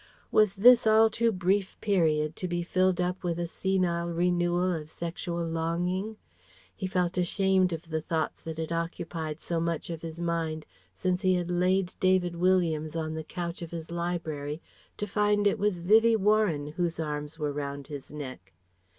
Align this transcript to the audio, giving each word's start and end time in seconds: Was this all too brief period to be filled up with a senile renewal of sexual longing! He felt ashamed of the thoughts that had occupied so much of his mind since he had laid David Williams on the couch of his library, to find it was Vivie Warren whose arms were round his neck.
Was 0.31 0.55
this 0.55 0.87
all 0.87 1.11
too 1.11 1.31
brief 1.31 1.79
period 1.79 2.35
to 2.37 2.47
be 2.47 2.63
filled 2.63 2.99
up 2.99 3.23
with 3.23 3.37
a 3.37 3.45
senile 3.45 4.09
renewal 4.09 4.73
of 4.73 4.89
sexual 4.89 5.45
longing! 5.45 6.17
He 6.75 6.87
felt 6.87 7.19
ashamed 7.19 7.71
of 7.71 7.87
the 7.91 8.01
thoughts 8.01 8.41
that 8.41 8.57
had 8.57 8.71
occupied 8.71 9.39
so 9.39 9.59
much 9.59 9.91
of 9.91 10.01
his 10.01 10.19
mind 10.19 10.65
since 10.95 11.21
he 11.21 11.35
had 11.35 11.51
laid 11.51 11.93
David 11.99 12.35
Williams 12.35 12.95
on 12.95 13.13
the 13.13 13.23
couch 13.23 13.61
of 13.61 13.69
his 13.69 13.91
library, 13.91 14.59
to 14.97 15.05
find 15.05 15.45
it 15.45 15.59
was 15.59 15.77
Vivie 15.77 16.15
Warren 16.15 16.69
whose 16.71 16.99
arms 16.99 17.37
were 17.37 17.53
round 17.53 17.85
his 17.85 18.11
neck. 18.11 18.53